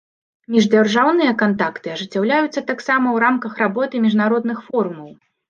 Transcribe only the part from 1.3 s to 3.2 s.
кантакты ажыццяўляюцца таксама ў